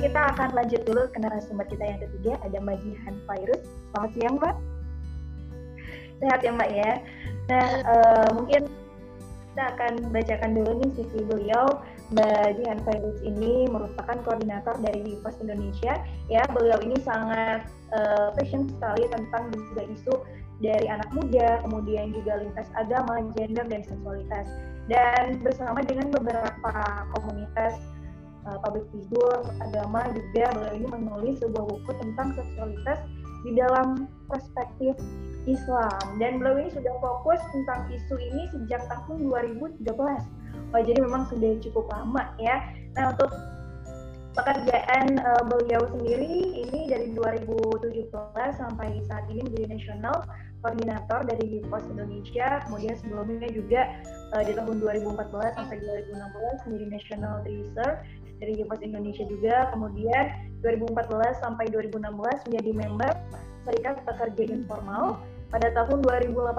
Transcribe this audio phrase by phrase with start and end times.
[0.00, 3.62] kita akan lanjut dulu ke narasumber kita yang ketiga, ada Mbak Jihan Virus.
[3.92, 4.56] Selamat siang, Mbak.
[6.22, 6.90] Sehat ya, Mbak ya.
[7.50, 8.62] Nah, uh, mungkin
[9.54, 11.66] kita akan bacakan dulu nih CV beliau.
[12.10, 15.94] Mbak Jihan Virus ini merupakan koordinator dari Pos Indonesia.
[16.26, 20.14] Ya, beliau ini sangat uh, passion sekali tentang juga isu
[20.58, 24.46] dari anak muda, kemudian juga lintas agama, gender, dan seksualitas.
[24.84, 26.72] Dan bersama dengan beberapa
[27.16, 27.78] komunitas
[28.46, 32.98] uh, public figure, agama juga beliau ini menulis sebuah buku tentang seksualitas
[33.44, 34.96] di dalam perspektif
[35.44, 39.84] Islam dan beliau ini sudah fokus tentang isu ini sejak tahun 2013.
[40.72, 42.64] Wah, jadi memang sudah cukup lama ya.
[42.96, 43.30] Nah, untuk
[44.34, 48.10] pekerjaan uh, beliau sendiri ini dari 2017
[48.58, 50.16] sampai saat ini menjadi nasional
[50.64, 52.64] koordinator dari Pos Indonesia.
[52.66, 53.82] Kemudian sebelumnya juga
[54.34, 58.00] uh, di tahun 2014 sampai 2016 menjadi national research
[58.38, 59.70] dari Pos Indonesia juga.
[59.74, 60.24] Kemudian
[60.64, 63.12] 2014 sampai 2016 menjadi member
[63.64, 65.20] Serikat Pekerja Informal.
[65.52, 66.50] Pada tahun 2018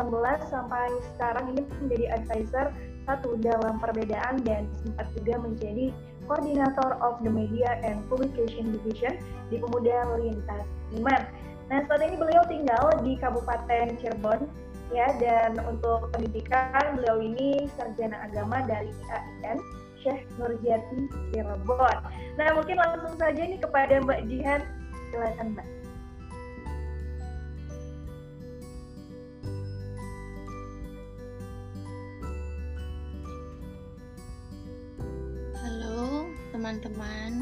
[0.48, 2.72] sampai sekarang ini menjadi advisor
[3.06, 5.92] satu dalam perbedaan dan sempat juga menjadi
[6.26, 9.20] koordinator of the Media and Publication Division
[9.54, 10.66] di Pemuda Lintas
[10.98, 11.28] Iman.
[11.70, 14.50] Nah, saat ini beliau tinggal di Kabupaten Cirebon,
[14.94, 19.58] ya, dan untuk pendidikan beliau ini sarjana agama dari IAIN
[20.06, 21.98] Syekh Nurjati Cirebon.
[22.38, 24.62] Nah, mungkin langsung saja nih kepada Mbak Jihan,
[25.10, 25.68] silakan Mbak.
[35.58, 37.42] Halo teman-teman,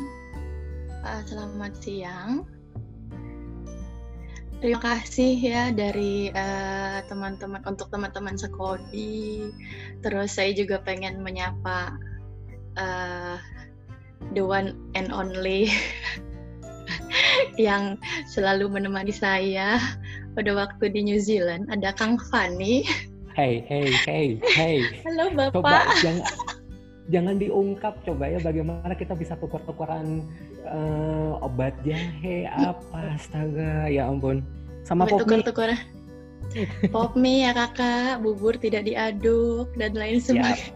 [1.27, 2.47] selamat siang.
[4.63, 9.51] Terima kasih ya dari eh, teman-teman uh, untuk teman-teman sekodi.
[9.99, 11.99] Terus saya juga pengen menyapa
[12.77, 13.37] uh,
[14.33, 15.69] the one and only
[17.61, 19.77] yang selalu menemani saya
[20.33, 21.69] pada waktu di New Zealand.
[21.69, 22.85] Ada Kang Fani.
[23.33, 24.77] Hey, hey, hey, hey.
[25.05, 25.53] Halo Bapak.
[25.57, 26.25] Coba jangan
[27.09, 27.93] jangan diungkap.
[28.05, 30.25] Coba ya bagaimana kita bisa tukar-tukaran
[30.69, 33.17] uh, obat jahe apa?
[33.17, 34.45] Astaga ya ampun.
[34.85, 35.73] Sama pop tukar-tukar.
[36.93, 38.21] Pop mie ya kakak.
[38.21, 40.69] Bubur tidak diaduk dan lain sebagainya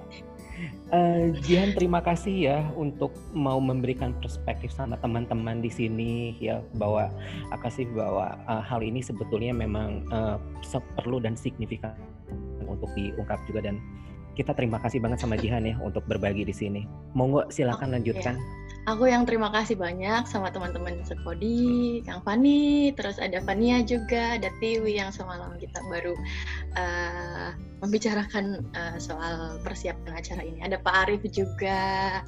[0.88, 7.12] Uh, Jihan terima kasih ya untuk mau memberikan perspektif sama teman-teman di sini ya bahwa
[7.51, 10.40] akasih bahwa uh, hal ini sebetulnya memang uh,
[10.97, 11.94] perlu dan signifikan
[12.66, 13.78] untuk diungkap juga dan
[14.38, 16.86] kita terima kasih banget sama Jihan ya untuk berbagi di sini.
[17.18, 18.38] Monggo silakan oh, lanjutkan.
[18.38, 18.94] Ya.
[18.94, 24.48] Aku yang terima kasih banyak sama teman-teman Sekodi, Kang Fani, terus ada Fania juga, ada
[24.64, 26.16] Tiwi yang semalam kita baru
[26.80, 27.52] uh,
[27.84, 30.64] membicarakan uh, soal persiapan acara ini.
[30.64, 32.22] Ada Pak Arif juga.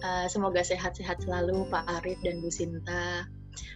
[0.00, 3.28] Uh, semoga sehat-sehat selalu Pak Arif dan Bu Sinta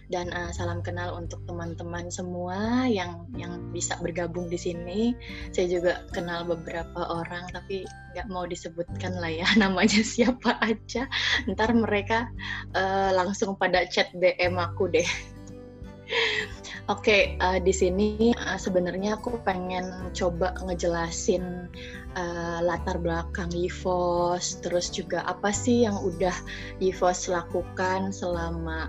[0.07, 5.11] dan uh, salam kenal untuk teman-teman semua yang yang bisa bergabung di sini.
[5.51, 7.83] Saya juga kenal beberapa orang tapi
[8.15, 11.05] nggak mau disebutkan lah ya namanya siapa aja.
[11.45, 12.31] Ntar mereka
[12.75, 15.07] uh, langsung pada chat DM aku deh.
[16.87, 21.67] Oke, okay, uh, di sini uh, sebenarnya aku pengen coba ngejelasin
[22.15, 26.31] uh, latar belakang Yivos, terus juga apa sih yang udah
[26.79, 28.87] Yivos lakukan selama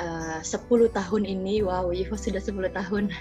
[0.00, 3.12] uh, 10 tahun ini wow Ivo sudah 10 tahun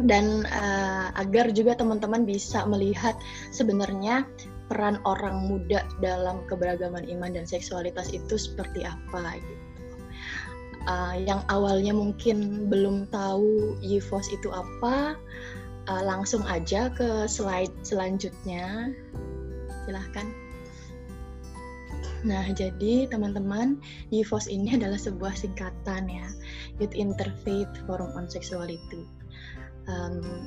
[0.00, 3.16] dan uh, agar juga teman-teman bisa melihat
[3.52, 4.24] sebenarnya
[4.72, 9.64] peran orang muda dalam keberagaman iman dan seksualitas itu seperti apa gitu.
[10.82, 15.14] Uh, yang awalnya mungkin belum tahu Yivos itu apa,
[15.86, 18.90] uh, langsung aja ke slide selanjutnya.
[19.86, 20.41] Silahkan.
[22.22, 23.82] Nah, jadi teman-teman,
[24.14, 26.26] YIFOS ini adalah sebuah singkatan ya,
[26.78, 29.02] Youth Interfaith Forum on Sexuality.
[29.90, 30.46] Um,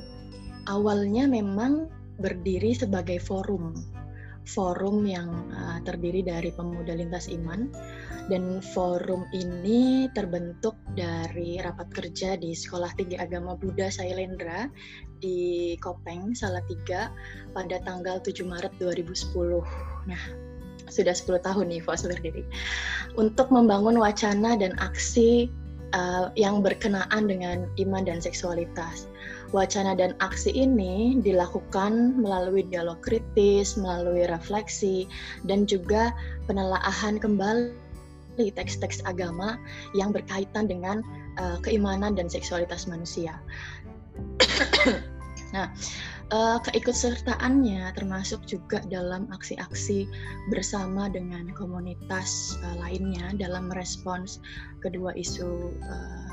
[0.64, 3.76] awalnya memang berdiri sebagai forum,
[4.48, 7.68] forum yang uh, terdiri dari pemuda lintas iman,
[8.32, 14.72] dan forum ini terbentuk dari rapat kerja di Sekolah Tinggi Agama Buddha Sailendra
[15.20, 17.12] di Kopeng, Salatiga,
[17.52, 19.60] pada tanggal 7 Maret 2010.
[20.08, 20.45] Nah,
[20.88, 22.46] sudah 10 tahun nih Fos berdiri
[23.18, 25.50] untuk membangun wacana dan aksi
[25.94, 29.06] uh, yang berkenaan dengan iman dan seksualitas.
[29.54, 35.06] Wacana dan aksi ini dilakukan melalui dialog kritis, melalui refleksi,
[35.46, 36.10] dan juga
[36.50, 37.70] penelaahan kembali
[38.36, 39.56] teks-teks agama
[39.94, 41.00] yang berkaitan dengan
[41.38, 43.38] uh, keimanan dan seksualitas manusia.
[45.54, 45.70] nah,
[46.32, 50.08] uh, keikutsertaannya termasuk juga dalam aksi-aksi
[50.50, 54.42] bersama dengan komunitas uh, lainnya dalam merespons
[54.82, 56.30] kedua isu uh,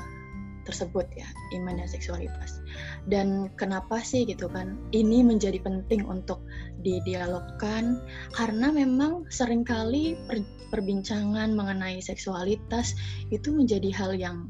[0.64, 1.28] tersebut ya
[1.60, 2.64] iman dan seksualitas.
[3.06, 6.40] Dan kenapa sih gitu kan ini menjadi penting untuk
[6.80, 8.00] didialogkan?
[8.32, 10.40] Karena memang sering kali per,
[10.72, 12.96] perbincangan mengenai seksualitas
[13.28, 14.48] itu menjadi hal yang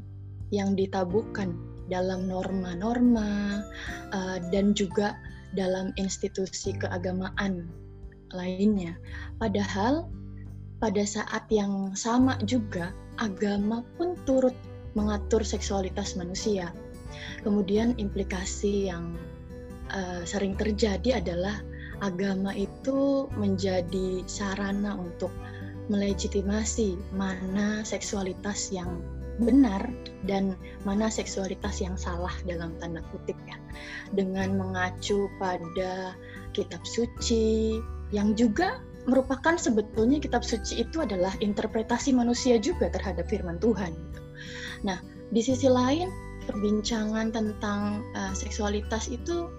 [0.55, 1.51] yang ditabukan
[1.91, 3.61] dalam norma-norma
[4.15, 5.13] uh, dan juga
[5.55, 7.71] dalam institusi keagamaan
[8.35, 8.99] lainnya.
[9.39, 10.11] Padahal
[10.83, 14.55] pada saat yang sama juga agama pun turut
[14.95, 16.71] mengatur seksualitas manusia.
[17.47, 19.15] Kemudian implikasi yang
[19.91, 21.63] uh, sering terjadi adalah
[22.03, 25.31] agama itu menjadi sarana untuk
[25.87, 28.99] melegitimasi mana seksualitas yang
[29.41, 29.91] benar
[30.23, 30.55] dan
[30.87, 33.57] mana seksualitas yang salah dalam tanda kutip ya
[34.15, 36.15] dengan mengacu pada
[36.55, 37.77] kitab suci
[38.15, 44.21] yang juga merupakan sebetulnya kitab suci itu adalah interpretasi manusia juga terhadap firman Tuhan gitu.
[44.85, 44.97] Nah,
[45.29, 46.09] di sisi lain
[46.49, 49.49] perbincangan tentang uh, seksualitas itu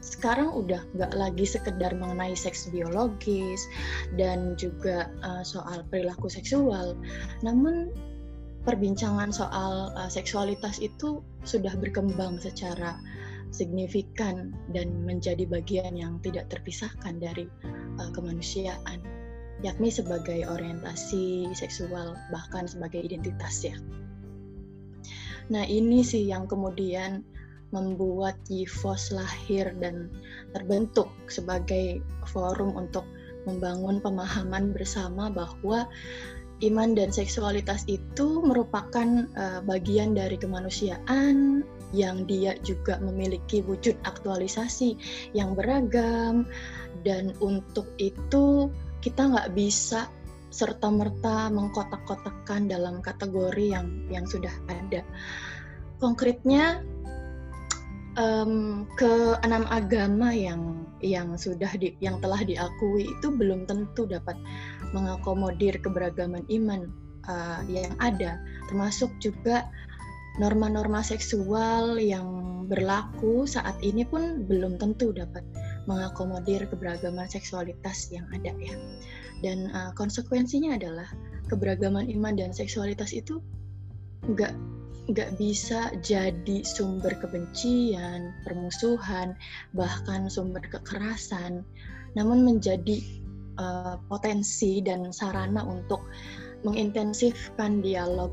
[0.00, 3.68] sekarang udah nggak lagi sekedar mengenai seks biologis
[4.16, 6.96] dan juga uh, soal perilaku seksual,
[7.44, 7.92] namun
[8.64, 13.00] perbincangan soal uh, seksualitas itu sudah berkembang secara
[13.50, 17.48] signifikan dan menjadi bagian yang tidak terpisahkan dari
[17.98, 19.02] uh, kemanusiaan,
[19.64, 23.76] yakni sebagai orientasi seksual bahkan sebagai identitas ya.
[25.50, 27.26] Nah ini sih yang kemudian
[27.70, 30.10] membuat YIVOS lahir dan
[30.54, 33.06] terbentuk sebagai forum untuk
[33.46, 35.86] membangun pemahaman bersama bahwa
[36.60, 44.94] iman dan seksualitas itu merupakan uh, bagian dari kemanusiaan yang dia juga memiliki wujud aktualisasi
[45.34, 46.46] yang beragam
[47.02, 48.70] dan untuk itu
[49.00, 50.06] kita nggak bisa
[50.50, 55.06] serta merta mengkotak-kotakkan dalam kategori yang yang sudah ada.
[56.02, 56.82] Konkretnya
[58.18, 64.36] um, ke enam agama yang yang sudah di, yang telah diakui itu belum tentu dapat
[64.92, 66.90] mengakomodir keberagaman iman
[67.26, 68.40] uh, yang ada,
[68.70, 69.66] termasuk juga
[70.38, 72.26] norma-norma seksual yang
[72.70, 75.42] berlaku saat ini pun belum tentu dapat
[75.90, 78.74] mengakomodir keberagaman seksualitas yang ada ya.
[79.42, 81.08] Dan uh, konsekuensinya adalah
[81.50, 83.42] keberagaman iman dan seksualitas itu
[84.30, 84.54] nggak
[85.10, 89.34] nggak bisa jadi sumber kebencian, permusuhan,
[89.74, 91.66] bahkan sumber kekerasan,
[92.14, 93.02] namun menjadi
[93.60, 96.08] uh, potensi dan sarana untuk
[96.64, 98.32] mengintensifkan dialog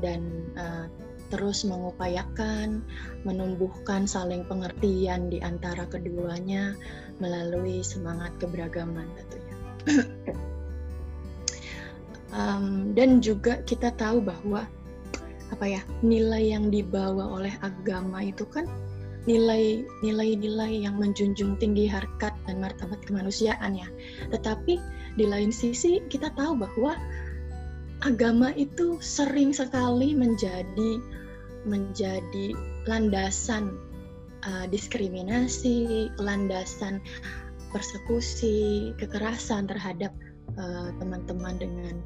[0.00, 0.88] dan uh,
[1.32, 2.84] terus mengupayakan
[3.24, 6.76] menumbuhkan saling pengertian di antara keduanya
[7.20, 9.56] melalui semangat keberagaman tentunya.
[12.36, 14.68] um, dan juga kita tahu bahwa
[15.52, 18.64] apa ya nilai yang dibawa oleh agama itu kan
[19.24, 23.88] nilai nilai-nilai yang menjunjung tinggi harkat dan martabat kemanusiaan ya.
[24.34, 24.74] Tetapi
[25.14, 26.98] di lain sisi kita tahu bahwa
[28.02, 30.98] agama itu sering sekali menjadi
[31.62, 32.58] menjadi
[32.90, 33.78] landasan
[34.42, 36.98] uh, diskriminasi, landasan
[37.70, 40.10] persekusi, kekerasan terhadap
[40.58, 41.96] uh, teman-teman uh, dengan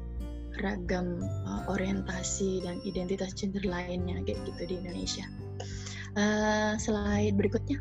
[0.61, 5.25] ragam uh, orientasi dan identitas gender lainnya kayak gitu di Indonesia.
[6.17, 7.77] Uh, slide berikutnya.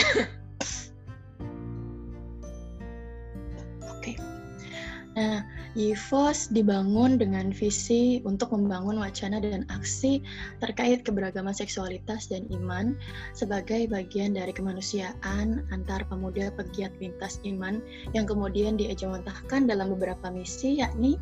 [3.92, 4.16] Oke.
[4.16, 4.16] Okay.
[5.12, 5.44] Nah,
[5.78, 10.18] YIVOS dibangun dengan visi untuk membangun wacana dan aksi
[10.58, 12.98] terkait keberagaman seksualitas dan iman
[13.30, 17.78] sebagai bagian dari kemanusiaan antar pemuda pegiat lintas iman
[18.10, 21.14] yang kemudian diejawantahkan dalam beberapa misi yakni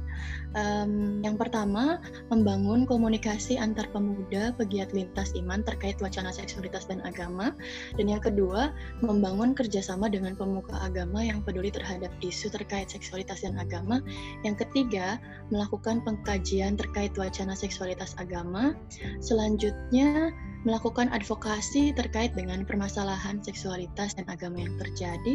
[0.56, 2.00] um, yang pertama
[2.32, 7.52] membangun komunikasi antar pemuda pegiat lintas iman terkait wacana seksualitas dan agama
[8.00, 8.72] dan yang kedua
[9.04, 14.00] membangun kerjasama dengan pemuka agama yang peduli terhadap isu terkait seksualitas dan agama
[14.46, 15.18] yang ketiga,
[15.50, 18.78] melakukan pengkajian terkait wacana seksualitas agama.
[19.18, 20.30] Selanjutnya,
[20.62, 25.34] melakukan advokasi terkait dengan permasalahan seksualitas dan agama yang terjadi.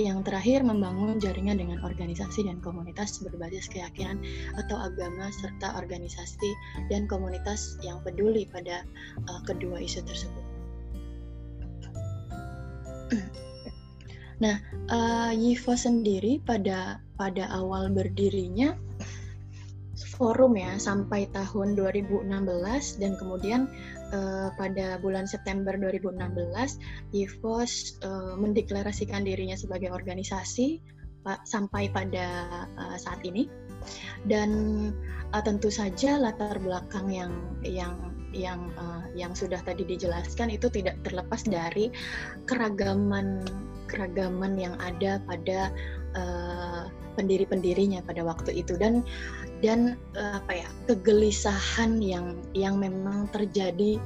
[0.00, 4.24] Yang terakhir, membangun jaringan dengan organisasi dan komunitas berbasis keyakinan
[4.56, 6.50] atau agama serta organisasi
[6.88, 8.88] dan komunitas yang peduli pada
[9.28, 10.44] uh, kedua isu tersebut.
[14.42, 14.58] Nah,
[14.90, 18.74] uh, Yivo sendiri pada pada awal berdirinya
[20.18, 22.26] forum ya sampai tahun 2016
[22.98, 23.70] dan kemudian
[24.10, 26.18] uh, pada bulan September 2016
[27.14, 27.72] YIVOS
[28.02, 30.82] uh, mendeklarasikan dirinya sebagai organisasi
[31.46, 32.26] sampai pada
[32.74, 33.46] uh, saat ini.
[34.26, 34.50] Dan
[35.30, 37.32] uh, tentu saja latar belakang yang
[37.62, 37.94] yang
[38.34, 41.92] yang uh, yang sudah tadi dijelaskan itu tidak terlepas dari
[42.48, 43.44] keragaman
[43.92, 45.68] keragaman yang ada pada
[46.16, 49.04] uh, pendiri-pendirinya pada waktu itu dan
[49.60, 54.00] dan uh, apa ya kegelisahan yang yang memang terjadi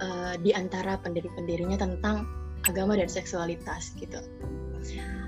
[0.00, 2.24] uh, di antara pendiri-pendirinya tentang
[2.66, 4.22] agama dan seksualitas gitu.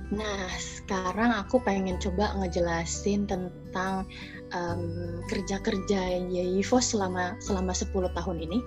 [0.08, 4.08] Nah, sekarang aku pengen coba ngejelasin tentang
[4.56, 8.58] um, kerja-kerja Yifos selama selama 10 tahun ini.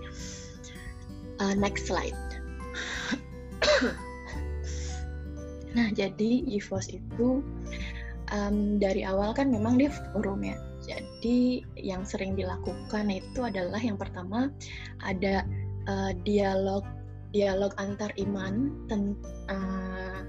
[1.41, 2.13] Uh, next slide.
[5.77, 7.43] Nah, jadi Yifos itu
[8.31, 10.57] um, dari awal kan memang dia forum ya.
[10.81, 14.49] Jadi yang sering dilakukan itu adalah yang pertama
[15.05, 15.45] ada
[15.85, 16.81] uh, dialog
[17.31, 19.15] dialog antar iman tentang
[19.47, 20.19] uh,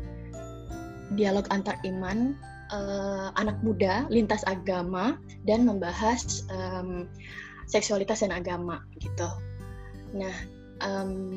[1.18, 2.36] dialog antar iman
[2.70, 5.18] uh, anak muda lintas agama
[5.48, 7.08] dan membahas um,
[7.66, 9.28] seksualitas dan agama gitu.
[10.12, 10.36] Nah,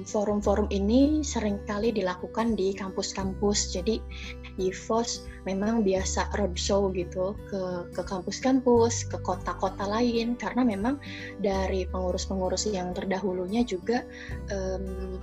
[0.05, 3.73] forum-forum um, ini sering kali dilakukan di kampus-kampus.
[3.73, 4.01] Jadi
[4.55, 7.61] di FOS memang biasa roadshow gitu ke
[7.93, 10.97] ke kampus-kampus, ke kota-kota lain karena memang
[11.39, 14.03] dari pengurus-pengurus yang terdahulunya juga
[14.49, 15.21] um,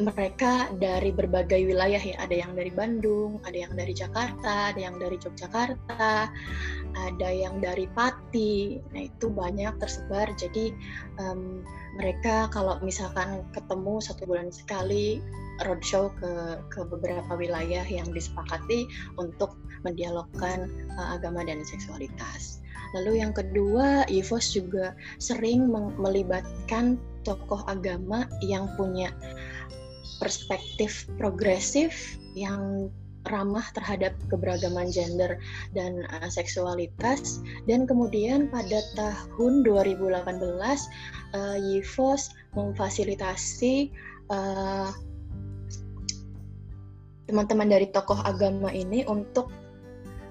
[0.00, 2.16] mereka dari berbagai wilayah ya.
[2.20, 6.32] Ada yang dari Bandung ada yang dari Jakarta ada yang dari Yogyakarta
[6.96, 8.80] ada yang dari Pati.
[8.92, 10.32] Nah itu banyak tersebar.
[10.34, 10.72] Jadi
[11.20, 11.62] um,
[12.00, 15.20] mereka kalau misalkan ketemu satu bulan sekali
[15.68, 18.88] roadshow ke ke beberapa wilayah yang disepakati
[19.20, 22.60] untuk mendialogkan uh, agama dan seksualitas.
[22.90, 29.12] Lalu yang kedua, IVOS juga sering melibatkan tokoh agama yang punya
[30.20, 32.92] perspektif progresif yang
[33.28, 35.36] ramah terhadap keberagaman gender
[35.76, 37.44] dan uh, seksualitas.
[37.68, 43.92] Dan kemudian pada tahun 2018 uh, YIVOS memfasilitasi
[44.32, 44.88] uh,
[47.28, 49.52] teman-teman dari tokoh agama ini untuk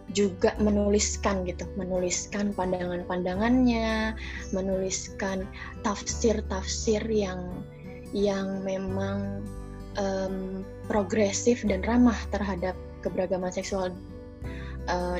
[0.10, 4.18] juga menuliskan gitu, menuliskan pandangan-pandangannya,
[4.50, 5.46] menuliskan
[5.86, 7.62] tafsir-tafsir yang
[8.10, 9.46] yang memang
[9.98, 13.90] um, progresif dan ramah terhadap keberagaman seksual
[14.92, 15.20] uh,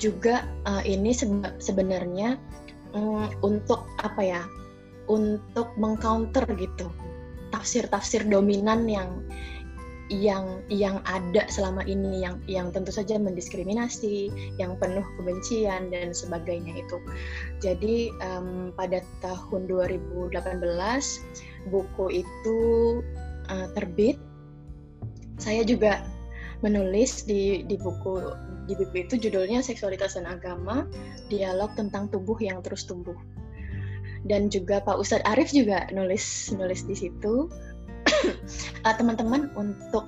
[0.00, 1.12] juga uh, ini
[1.60, 2.36] sebenarnya
[2.94, 4.42] um, untuk apa ya
[5.10, 6.88] untuk mengcounter gitu
[7.50, 9.10] tafsir-tafsir dominan yang
[10.10, 14.26] yang yang ada selama ini yang yang tentu saja mendiskriminasi,
[14.58, 16.98] yang penuh kebencian dan sebagainya itu.
[17.62, 20.34] Jadi um, pada tahun 2018
[21.68, 22.58] buku itu
[23.52, 24.16] uh, terbit.
[25.36, 26.04] Saya juga
[26.60, 28.20] menulis di di buku
[28.68, 30.84] di buku itu judulnya Seksualitas dan Agama,
[31.32, 33.16] Dialog tentang Tubuh yang Terus Tumbuh.
[34.24, 37.48] Dan juga Pak Ustadz Arief juga nulis nulis di situ
[38.84, 40.04] uh, teman-teman untuk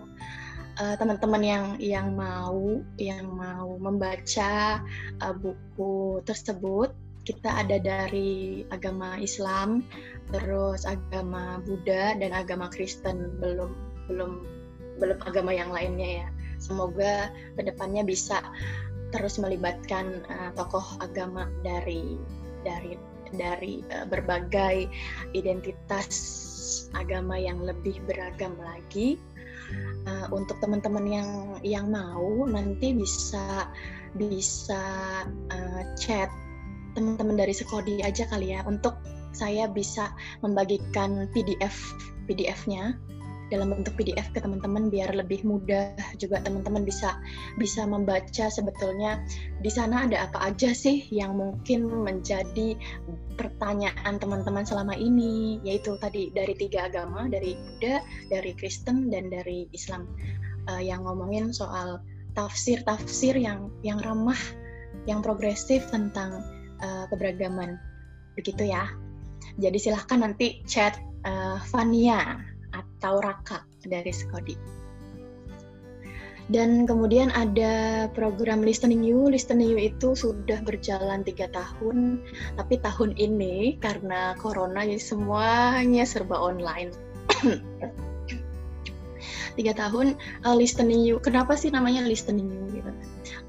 [0.81, 4.81] uh, teman-teman yang yang mau yang mau membaca
[5.21, 6.93] uh, buku tersebut
[7.23, 9.87] kita ada dari agama Islam
[10.33, 13.77] terus agama Buddha dan agama Kristen belum
[14.09, 14.33] belum
[14.99, 18.41] belum agama yang lainnya ya semoga ke depannya bisa
[19.13, 22.17] terus melibatkan uh, tokoh agama dari
[22.65, 22.97] dari
[23.37, 24.89] dari uh, berbagai
[25.37, 26.17] identitas
[26.97, 29.21] agama yang lebih beragam lagi.
[30.05, 31.31] Uh, untuk teman-teman yang
[31.65, 33.73] yang mau nanti bisa
[34.19, 34.85] bisa
[35.49, 36.29] uh, chat
[36.93, 39.01] teman-teman dari Sekodi aja kali ya untuk
[39.33, 40.13] saya bisa
[40.45, 41.75] membagikan PDF
[42.31, 42.97] PDF-nya
[43.53, 45.93] dalam bentuk PDF ke teman-teman biar lebih mudah.
[46.17, 47.21] Juga teman-teman bisa
[47.61, 49.21] bisa membaca sebetulnya
[49.61, 52.73] di sana ada apa aja sih yang mungkin menjadi
[53.37, 58.01] pertanyaan teman-teman selama ini yaitu tadi dari tiga agama dari Buddha,
[58.33, 60.09] dari Kristen dan dari Islam.
[60.63, 61.99] Uh, yang ngomongin soal
[62.39, 64.39] tafsir-tafsir yang yang ramah,
[65.11, 66.39] yang progresif tentang
[66.79, 67.77] uh, keberagaman.
[68.39, 69.02] Begitu ya.
[69.61, 72.41] Jadi silahkan nanti chat uh, Fania
[72.73, 74.57] atau Raka dari Skodi.
[76.51, 79.31] Dan kemudian ada program Listening You.
[79.31, 82.21] Listening You itu sudah berjalan tiga tahun,
[82.59, 86.93] tapi tahun ini karena corona jadi semuanya serba online.
[89.57, 91.23] tiga tahun uh, Listening You.
[91.23, 92.65] Kenapa sih namanya Listening You?
[92.83, 92.93] Gitu?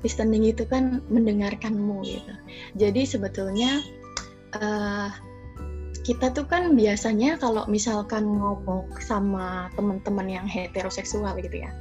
[0.04, 2.34] listening itu kan mendengarkanmu gitu.
[2.76, 3.80] Jadi sebetulnya
[4.60, 5.10] uh,
[6.04, 11.72] kita tuh kan biasanya kalau misalkan ngomong sama teman-teman yang heteroseksual gitu ya.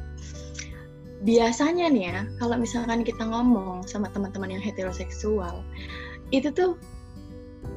[1.23, 5.62] Biasanya nih ya, kalau misalkan kita ngomong sama teman-teman yang heteroseksual,
[6.35, 6.79] itu tuh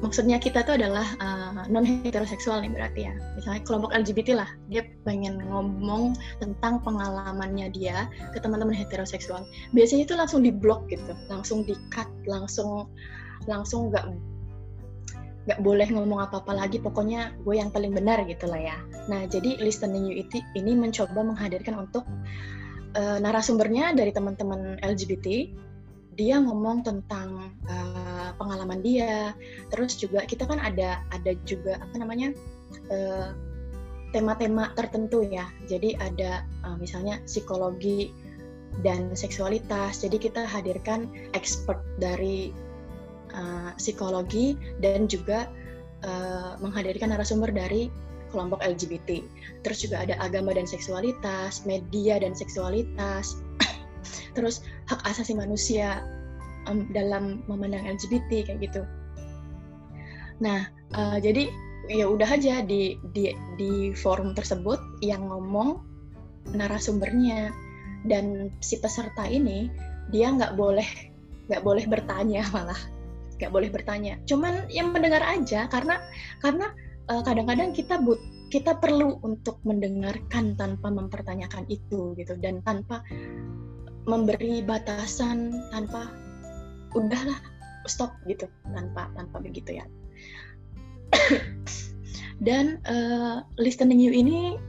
[0.02, 4.82] maksudnya kita tuh adalah uh, non heteroseksual nih berarti ya misalnya kelompok LGBT lah dia
[5.06, 6.12] pengen ngomong
[6.42, 12.10] tentang pengalamannya dia ke teman-teman heteroseksual biasanya itu langsung di blok gitu langsung di cut
[12.26, 12.90] langsung
[13.46, 14.04] langsung nggak
[15.46, 18.78] nggak boleh ngomong apa-apa lagi pokoknya gue yang paling benar gitu lah ya.
[19.06, 20.26] Nah jadi listening you
[20.58, 22.02] ini mencoba menghadirkan untuk
[22.98, 25.46] uh, narasumbernya dari teman-teman LGBT
[26.16, 29.36] dia ngomong tentang uh, pengalaman dia.
[29.70, 32.32] Terus juga kita kan ada ada juga apa namanya
[32.88, 33.30] eh,
[34.16, 35.44] tema-tema tertentu ya.
[35.68, 38.08] Jadi ada uh, misalnya psikologi
[38.80, 40.00] dan seksualitas.
[40.00, 42.48] Jadi kita hadirkan expert dari
[43.36, 45.46] uh, psikologi dan juga
[46.02, 47.92] uh, menghadirkan narasumber dari
[48.34, 49.22] kelompok LGBT
[49.62, 53.38] terus juga ada agama dan seksualitas media dan seksualitas.
[54.36, 56.04] Terus hak asasi manusia
[56.92, 58.82] dalam memandang LGBT kayak gitu.
[60.42, 61.48] Nah, uh, jadi
[61.86, 65.80] ya udah aja di di di forum tersebut yang ngomong
[66.52, 67.54] narasumbernya.
[68.06, 69.66] Dan si peserta ini
[70.14, 70.86] dia nggak boleh
[71.50, 72.78] nggak boleh bertanya malah
[73.36, 74.18] nggak boleh bertanya.
[74.24, 76.00] Cuman yang mendengar aja karena
[76.40, 76.72] karena
[77.06, 78.18] kadang kadang-kadang kita but
[78.50, 82.34] kita perlu untuk mendengarkan tanpa mempertanyakan itu gitu.
[82.38, 83.02] Dan tanpa
[84.06, 86.10] memberi batasan tanpa
[86.96, 87.38] udahlah
[87.86, 88.48] stop gitu.
[88.72, 89.86] Tanpa tanpa begitu ya.
[92.46, 94.60] Dan uh, listening you ini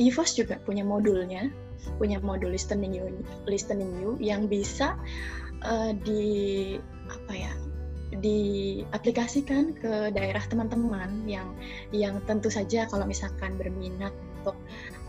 [0.00, 1.52] EVOS juga punya modulnya
[1.98, 3.06] punya modul listening you
[3.46, 4.94] listening you yang bisa
[5.66, 6.78] uh, di
[7.10, 7.52] apa ya
[8.22, 11.50] diaplikasikan ke daerah teman-teman yang
[11.90, 14.58] yang tentu saja kalau misalkan berminat untuk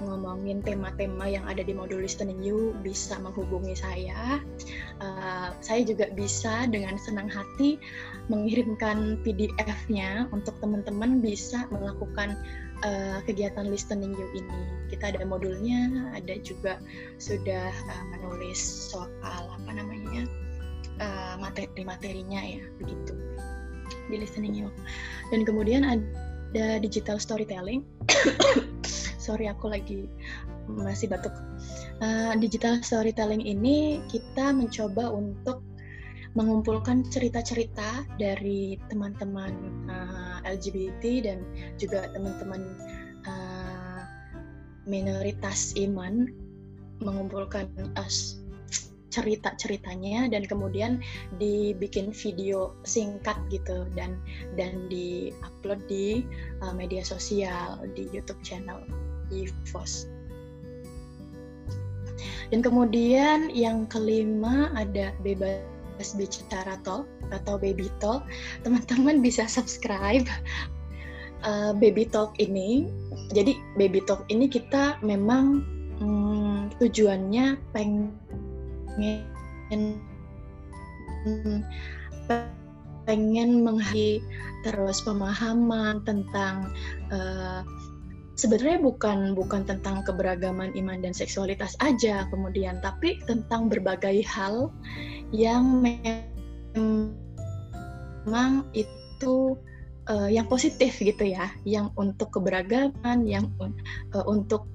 [0.05, 4.37] ngomongin tema-tema yang ada di modul listening you bisa menghubungi saya.
[5.01, 7.81] Uh, saya juga bisa dengan senang hati
[8.29, 12.37] mengirimkan PDF-nya untuk teman-teman bisa melakukan
[12.85, 14.61] uh, kegiatan listening you ini.
[14.93, 16.77] Kita ada modulnya, ada juga
[17.17, 18.61] sudah uh, menulis
[18.93, 20.29] soal apa namanya
[20.99, 23.13] uh, materi-materinya ya begitu
[24.11, 24.69] di listening you.
[25.31, 27.87] Dan kemudian ada digital storytelling
[29.23, 30.11] sorry aku lagi
[30.67, 31.31] masih batuk.
[32.03, 35.63] Uh, digital storytelling ini kita mencoba untuk
[36.33, 39.53] mengumpulkan cerita-cerita dari teman-teman
[39.85, 41.39] uh, eh, LGBT dan
[41.77, 42.61] juga teman-teman
[43.29, 44.01] uh,
[44.89, 46.25] minoritas iman
[47.05, 48.09] mengumpulkan uh,
[49.13, 50.97] cerita-ceritanya dan kemudian
[51.37, 54.17] dibikin video singkat gitu dan
[54.57, 56.25] dan diupload di
[56.65, 58.81] uh, media sosial di YouTube channel
[59.29, 60.09] EVOS.
[62.49, 65.61] Dan kemudian yang kelima ada bebas
[66.17, 68.25] bicara talk atau baby talk.
[68.61, 70.25] Teman-teman bisa subscribe
[71.45, 72.89] uh, baby talk ini.
[73.33, 75.65] Jadi baby talk ini kita memang
[75.97, 78.13] hmm, tujuannya pengen
[83.03, 84.23] pengen menghari
[84.63, 86.71] terus pemahaman tentang
[87.11, 87.67] uh,
[88.39, 94.71] sebenarnya bukan bukan tentang keberagaman iman dan seksualitas aja kemudian tapi tentang berbagai hal
[95.35, 97.03] yang memang
[98.71, 99.57] itu
[100.09, 104.65] uh, yang positif gitu ya yang untuk keberagaman yang uh, untuk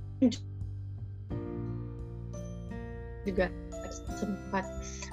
[3.27, 3.51] juga
[4.19, 4.67] sempat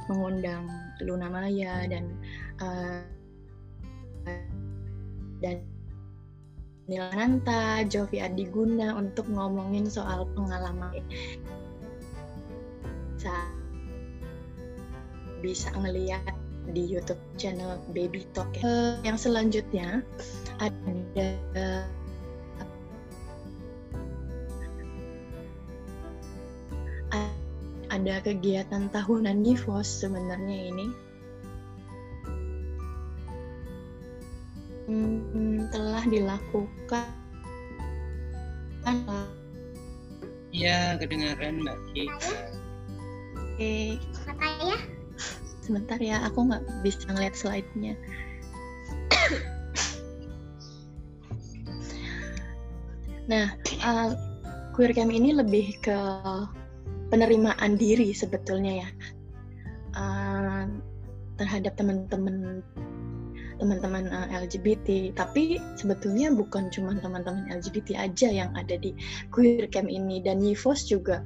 [0.09, 0.65] mengundang
[1.05, 2.09] Luna Maya dan
[2.61, 3.05] uh,
[5.39, 5.61] dan
[6.85, 11.01] Nilananta, Jovi Adiguna untuk ngomongin soal pengalaman
[13.17, 13.33] bisa
[15.41, 16.21] bisa ngeliat
[16.73, 18.49] di YouTube channel Baby Talk.
[18.61, 20.05] Uh, yang selanjutnya
[20.61, 21.25] ada
[28.05, 30.93] ada kegiatan tahunan Givos sebenarnya ini
[34.85, 37.09] hmm, telah dilakukan
[40.55, 42.07] Iya, kedengaran Mbak Ki.
[43.35, 43.99] Oke.
[44.39, 44.79] ya?
[45.59, 47.91] Sebentar ya, aku nggak bisa ngeliat slide-nya.
[53.27, 53.51] nah,
[53.83, 54.15] uh,
[54.71, 55.99] queer camp ini lebih ke
[57.15, 58.89] penerimaan diri sebetulnya ya.
[59.95, 60.67] Uh,
[61.39, 62.59] terhadap teman-teman
[63.55, 68.91] teman-teman uh, eh, LGBT tapi sebetulnya bukan cuma teman-teman LGBT aja yang ada di
[69.31, 70.19] queer camp ini.
[70.19, 71.23] Dan Yivos juga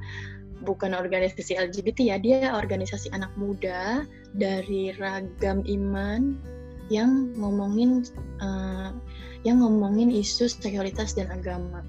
[0.62, 2.18] bukan organisasi LGBT ya.
[2.22, 4.06] Dia organisasi anak muda
[4.38, 6.38] dari ragam iman
[6.94, 8.06] yang ngomongin
[8.46, 8.94] uh,
[9.42, 11.82] yang ngomongin isu seksualitas dan agama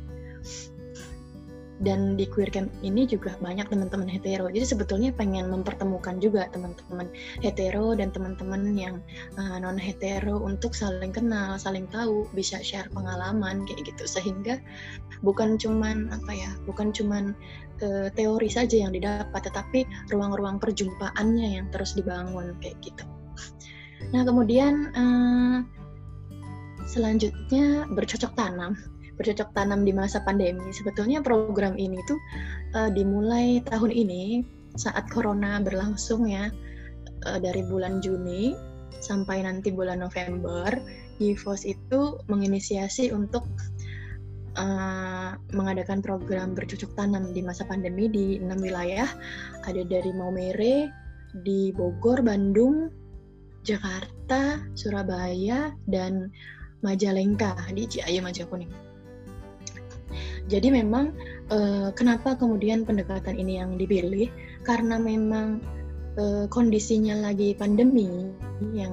[1.80, 4.52] dan di queer camp ini juga banyak teman-teman hetero.
[4.52, 7.08] Jadi sebetulnya pengen mempertemukan juga teman-teman
[7.40, 9.00] hetero dan teman-teman yang
[9.40, 14.04] uh, eh, non hetero untuk saling kenal saling tahu bisa share pengalaman kayak gitu.
[14.04, 14.60] Sehingga
[15.24, 17.32] bukan cuman apa ya bukan cuman
[17.80, 23.08] uh, teori saja yang didapat tetapi ruang-ruang perjumpaannya yang terus dibangun kayak gitu.
[24.12, 25.58] Nah kemudian uh,
[26.84, 28.76] selanjutnya bercocok tanam
[29.20, 30.72] bercocok tanam di masa pandemi.
[30.72, 32.16] Sebetulnya program ini tuh
[32.72, 34.40] uh, dimulai tahun ini
[34.80, 36.48] saat corona berlangsung ya
[37.28, 38.56] uh, dari bulan Juni
[39.04, 40.72] sampai nanti bulan November.
[41.20, 43.44] YIVOS itu menginisiasi untuk
[44.56, 49.04] uh, mengadakan program bercocok tanam di masa pandemi di enam wilayah.
[49.68, 50.88] Ada dari Maumere,
[51.44, 52.88] di Bogor, Bandung,
[53.68, 56.32] Jakarta, Surabaya, dan
[56.80, 58.89] Majalengka di Ciayu Majakuning.
[60.50, 61.14] Jadi memang
[61.54, 64.26] uh, kenapa kemudian pendekatan ini yang dipilih?
[64.66, 65.62] Karena memang
[66.18, 68.34] uh, kondisinya lagi pandemi
[68.74, 68.92] yang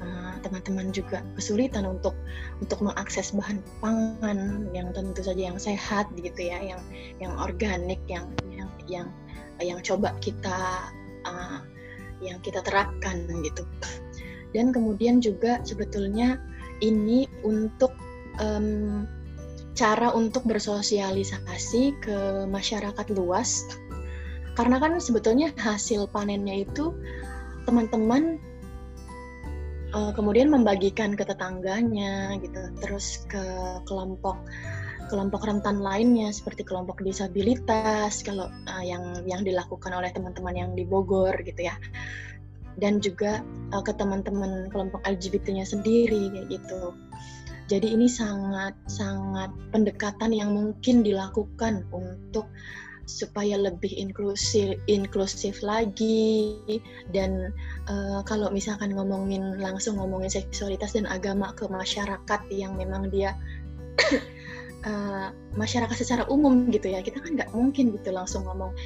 [0.00, 2.14] eh, teman-teman juga kesulitan untuk
[2.62, 6.82] untuk mengakses bahan pangan yang tentu saja yang sehat gitu ya, yang
[7.18, 9.08] yang organik, yang yang yang
[9.58, 10.88] yang coba kita
[11.26, 11.60] uh,
[12.22, 13.66] yang kita terapkan gitu.
[14.54, 16.38] Dan kemudian juga sebetulnya
[16.84, 17.92] ini untuk
[18.38, 19.08] um,
[19.72, 23.64] cara untuk bersosialisasi ke masyarakat luas.
[24.52, 26.92] Karena kan sebetulnya hasil panennya itu
[27.64, 28.36] teman-teman
[29.96, 33.40] uh, kemudian membagikan ke tetangganya gitu terus ke
[33.88, 34.36] kelompok
[35.08, 40.88] kelompok rentan lainnya seperti kelompok disabilitas kalau uh, yang yang dilakukan oleh teman-teman yang di
[40.88, 41.76] Bogor gitu ya.
[42.72, 43.44] Dan juga
[43.76, 46.96] uh, ke teman-teman kelompok LGBT-nya sendiri kayak gitu
[47.72, 52.44] jadi ini sangat sangat pendekatan yang mungkin dilakukan untuk
[53.08, 56.52] supaya lebih inklusif inklusif lagi.
[57.08, 57.48] Dan
[57.88, 63.32] uh, kalau misalkan ngomongin langsung ngomongin seksualitas dan agama ke masyarakat yang memang dia
[64.84, 65.32] uh,
[65.62, 67.00] masyarakat secara umum gitu ya.
[67.00, 68.76] Kita kan nggak mungkin gitu langsung ngomong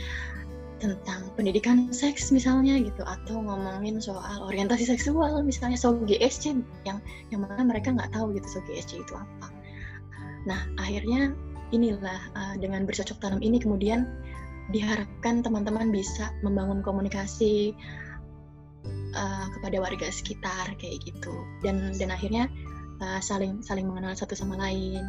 [0.77, 6.53] tentang pendidikan seks misalnya gitu atau ngomongin soal orientasi seksual misalnya so GSC
[6.85, 7.01] yang
[7.33, 9.49] yang mana mereka nggak tahu gitu so GSC itu apa.
[10.45, 11.33] Nah akhirnya
[11.73, 14.07] inilah uh, dengan bercocok tanam ini kemudian
[14.71, 17.75] diharapkan teman-teman bisa membangun komunikasi
[19.15, 22.51] uh, kepada warga sekitar kayak gitu dan dan akhirnya
[23.01, 25.03] uh, saling saling mengenal satu sama lain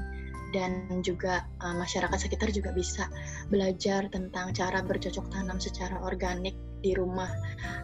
[0.56, 3.08] dan juga uh, masyarakat sekitar juga bisa
[3.52, 7.30] belajar tentang cara bercocok tanam secara organik di rumah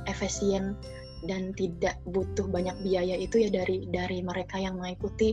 [0.06, 0.78] efisien
[1.24, 5.32] dan tidak butuh banyak biaya itu ya dari dari mereka yang mengikuti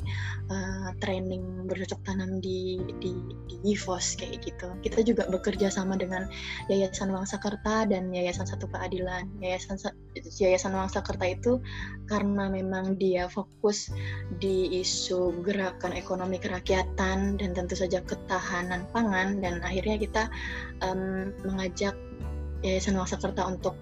[0.51, 3.13] uh, training bercocok tanam di di
[3.51, 4.69] di IFOS kayak gitu.
[4.81, 6.31] Kita juga bekerja sama dengan
[6.71, 9.29] Yayasan Wangsakerta dan Yayasan Satu Keadilan.
[9.43, 9.77] Yayasan
[10.17, 11.59] Yayasan Wangsakerta itu
[12.07, 13.91] karena memang dia fokus
[14.39, 20.23] di isu gerakan ekonomi kerakyatan dan tentu saja ketahanan pangan dan akhirnya kita
[20.83, 21.95] um, mengajak
[22.61, 23.73] Yayasan Wangsakerta untuk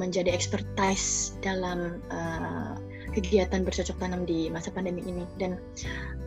[0.00, 2.80] menjadi expertise dalam uh,
[3.12, 5.28] kegiatan bercocok tanam di masa pandemi ini.
[5.36, 5.58] Dan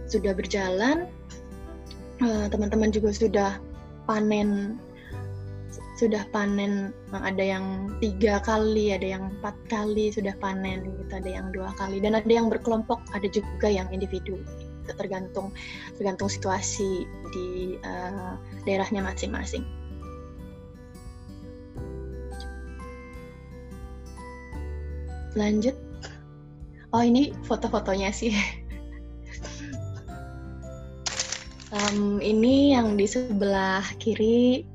[0.08, 1.08] sudah berjalan
[2.20, 3.52] eh, teman-teman juga sudah
[4.06, 4.78] panen
[5.94, 11.48] sudah panen ada yang tiga kali ada yang empat kali sudah panen gitu ada yang
[11.56, 12.04] dua kali.
[12.04, 14.38] Dan ada yang berkelompok ada juga yang individu.
[14.84, 15.56] Tergantung
[15.96, 18.36] tergantung situasi di uh,
[18.68, 19.64] daerahnya masing-masing.
[25.34, 25.76] Lanjut.
[26.94, 28.34] Oh ini foto-fotonya sih.
[31.74, 34.70] Um, ini yang di sebelah kiri.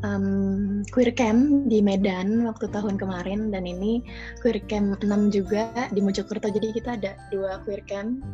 [0.00, 3.52] Um, queer camp di Medan waktu tahun kemarin.
[3.52, 4.00] Dan ini
[4.40, 6.48] queer camp 6 juga di Mojokerto.
[6.48, 8.24] Jadi kita ada dua queer camp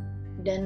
[0.47, 0.63] dan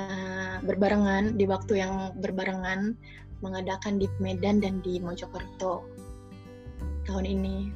[0.00, 2.96] uh, berbarengan di waktu yang berbarengan
[3.44, 5.84] mengadakan di Medan dan di Mojokerto
[7.04, 7.68] tahun ini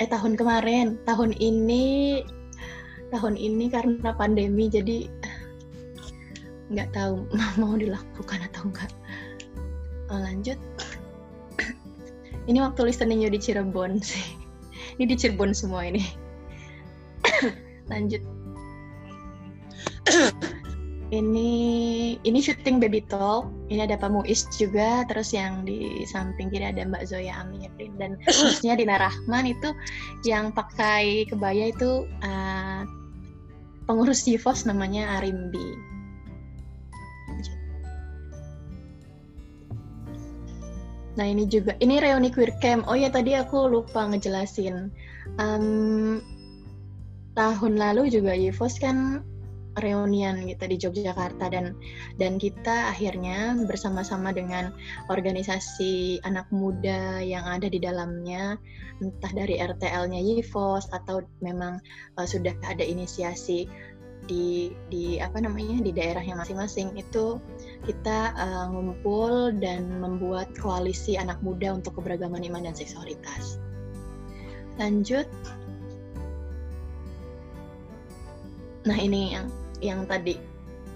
[0.00, 0.96] eh tahun kemarin.
[1.04, 2.24] Tahun ini
[3.10, 5.10] tahun ini karena pandemi jadi
[6.70, 7.26] nggak tahu
[7.60, 8.90] mau dilakukan atau enggak
[10.10, 10.58] oh, lanjut.
[12.50, 14.34] Ini waktu listeningnya di Cirebon sih.
[14.98, 16.02] Ini di Cirebon semua ini.
[17.92, 18.22] Lanjut
[21.10, 21.50] ini
[22.22, 26.86] ini syuting baby talk ini ada Pak Muiz juga terus yang di samping kiri ada
[26.86, 29.74] Mbak Zoya Amirin dan khususnya Dina Rahman itu
[30.22, 32.86] yang pakai kebaya itu uh,
[33.90, 35.90] pengurus Yivos namanya Arimbi
[41.18, 42.86] Nah ini juga, ini reuni queer camp.
[42.88, 44.88] Oh ya tadi aku lupa ngejelasin.
[45.36, 46.22] Um,
[47.34, 49.20] tahun lalu juga Yivos kan
[49.78, 51.78] reunian gitu di Yogyakarta dan
[52.18, 54.74] dan kita akhirnya bersama-sama dengan
[55.06, 58.58] organisasi anak muda yang ada di dalamnya
[58.98, 61.78] entah dari RTL-nya Yivos atau memang
[62.18, 63.70] uh, sudah ada inisiasi
[64.28, 67.40] di di apa namanya di daerah yang masing-masing itu
[67.88, 73.56] kita uh, ngumpul dan membuat koalisi anak muda untuk keberagaman iman dan seksualitas.
[74.76, 75.28] Lanjut.
[78.86, 79.46] Nah ini yang
[79.80, 80.36] yang tadi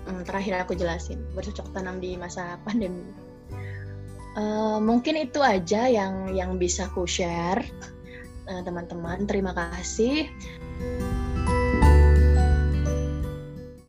[0.08, 3.04] um, terakhir aku jelasin bercocok tanam di masa pandemi.
[4.34, 7.62] Uh, mungkin itu aja yang yang bisa ku share
[8.44, 8.50] teman-teman.
[8.50, 9.18] Uh, teman -teman.
[9.30, 10.28] Terima kasih.